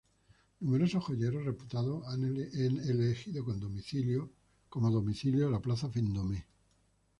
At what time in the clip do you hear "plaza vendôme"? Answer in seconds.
5.59-6.43